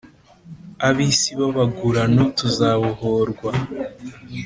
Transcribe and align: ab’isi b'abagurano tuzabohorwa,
ab’isi 0.87 1.31
b'abagurano 1.39 2.23
tuzabohorwa, 2.37 3.51